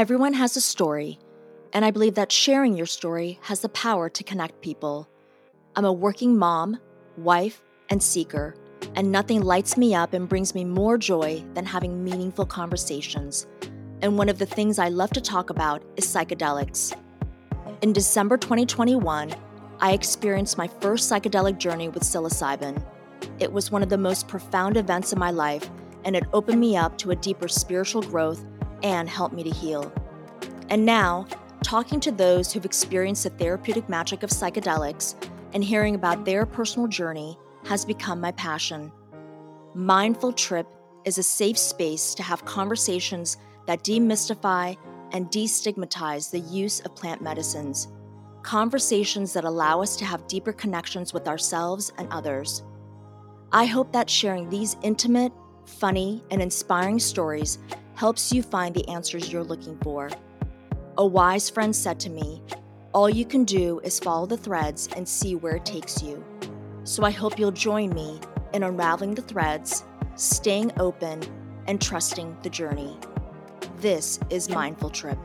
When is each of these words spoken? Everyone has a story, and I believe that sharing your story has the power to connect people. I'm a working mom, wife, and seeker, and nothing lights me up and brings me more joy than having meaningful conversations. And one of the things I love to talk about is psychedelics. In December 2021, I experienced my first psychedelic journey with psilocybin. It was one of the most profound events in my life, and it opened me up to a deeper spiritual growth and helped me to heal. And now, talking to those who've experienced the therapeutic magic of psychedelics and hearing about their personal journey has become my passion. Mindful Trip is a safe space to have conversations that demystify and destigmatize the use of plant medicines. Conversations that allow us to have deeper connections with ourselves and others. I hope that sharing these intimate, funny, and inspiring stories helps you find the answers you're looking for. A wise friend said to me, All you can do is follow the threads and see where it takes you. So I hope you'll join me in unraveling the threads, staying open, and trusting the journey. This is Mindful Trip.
Everyone 0.00 0.32
has 0.32 0.56
a 0.56 0.62
story, 0.62 1.18
and 1.74 1.84
I 1.84 1.90
believe 1.90 2.14
that 2.14 2.32
sharing 2.32 2.74
your 2.74 2.86
story 2.86 3.38
has 3.42 3.60
the 3.60 3.68
power 3.68 4.08
to 4.08 4.24
connect 4.24 4.62
people. 4.62 5.06
I'm 5.76 5.84
a 5.84 5.92
working 5.92 6.38
mom, 6.38 6.80
wife, 7.18 7.60
and 7.90 8.02
seeker, 8.02 8.54
and 8.94 9.12
nothing 9.12 9.42
lights 9.42 9.76
me 9.76 9.94
up 9.94 10.14
and 10.14 10.26
brings 10.26 10.54
me 10.54 10.64
more 10.64 10.96
joy 10.96 11.44
than 11.52 11.66
having 11.66 12.02
meaningful 12.02 12.46
conversations. 12.46 13.46
And 14.00 14.16
one 14.16 14.30
of 14.30 14.38
the 14.38 14.46
things 14.46 14.78
I 14.78 14.88
love 14.88 15.10
to 15.10 15.20
talk 15.20 15.50
about 15.50 15.82
is 15.98 16.06
psychedelics. 16.06 16.96
In 17.82 17.92
December 17.92 18.38
2021, 18.38 19.34
I 19.80 19.92
experienced 19.92 20.56
my 20.56 20.66
first 20.80 21.12
psychedelic 21.12 21.58
journey 21.58 21.90
with 21.90 22.04
psilocybin. 22.04 22.82
It 23.38 23.52
was 23.52 23.70
one 23.70 23.82
of 23.82 23.90
the 23.90 23.98
most 23.98 24.28
profound 24.28 24.78
events 24.78 25.12
in 25.12 25.18
my 25.18 25.30
life, 25.30 25.68
and 26.06 26.16
it 26.16 26.24
opened 26.32 26.58
me 26.58 26.74
up 26.74 26.96
to 26.96 27.10
a 27.10 27.16
deeper 27.16 27.48
spiritual 27.48 28.00
growth 28.00 28.42
and 28.82 29.08
helped 29.08 29.34
me 29.34 29.42
to 29.42 29.50
heal. 29.50 29.92
And 30.68 30.84
now, 30.84 31.26
talking 31.62 32.00
to 32.00 32.12
those 32.12 32.52
who've 32.52 32.64
experienced 32.64 33.24
the 33.24 33.30
therapeutic 33.30 33.88
magic 33.88 34.22
of 34.22 34.30
psychedelics 34.30 35.14
and 35.52 35.64
hearing 35.64 35.94
about 35.94 36.24
their 36.24 36.46
personal 36.46 36.88
journey 36.88 37.36
has 37.64 37.84
become 37.84 38.20
my 38.20 38.32
passion. 38.32 38.92
Mindful 39.74 40.32
Trip 40.32 40.66
is 41.04 41.18
a 41.18 41.22
safe 41.22 41.58
space 41.58 42.14
to 42.14 42.22
have 42.22 42.44
conversations 42.44 43.36
that 43.66 43.82
demystify 43.82 44.76
and 45.12 45.26
destigmatize 45.30 46.30
the 46.30 46.40
use 46.40 46.80
of 46.80 46.94
plant 46.94 47.20
medicines. 47.20 47.88
Conversations 48.42 49.32
that 49.32 49.44
allow 49.44 49.82
us 49.82 49.96
to 49.96 50.04
have 50.04 50.26
deeper 50.26 50.52
connections 50.52 51.12
with 51.12 51.28
ourselves 51.28 51.92
and 51.98 52.08
others. 52.10 52.62
I 53.52 53.66
hope 53.66 53.92
that 53.92 54.08
sharing 54.08 54.48
these 54.48 54.76
intimate, 54.82 55.32
funny, 55.66 56.22
and 56.30 56.40
inspiring 56.40 56.98
stories 56.98 57.58
helps 58.00 58.32
you 58.32 58.42
find 58.42 58.74
the 58.74 58.88
answers 58.88 59.30
you're 59.30 59.44
looking 59.44 59.76
for. 59.82 60.08
A 60.96 61.04
wise 61.06 61.50
friend 61.50 61.76
said 61.76 62.00
to 62.00 62.08
me, 62.08 62.42
All 62.94 63.10
you 63.10 63.26
can 63.26 63.44
do 63.44 63.78
is 63.80 64.00
follow 64.00 64.24
the 64.24 64.38
threads 64.38 64.88
and 64.96 65.06
see 65.06 65.34
where 65.34 65.56
it 65.56 65.66
takes 65.66 66.02
you. 66.02 66.24
So 66.84 67.04
I 67.04 67.10
hope 67.10 67.38
you'll 67.38 67.52
join 67.52 67.90
me 67.90 68.18
in 68.54 68.62
unraveling 68.62 69.14
the 69.14 69.20
threads, 69.20 69.84
staying 70.14 70.72
open, 70.80 71.20
and 71.66 71.78
trusting 71.78 72.38
the 72.42 72.48
journey. 72.48 72.96
This 73.80 74.18
is 74.30 74.48
Mindful 74.48 74.88
Trip. 74.88 75.18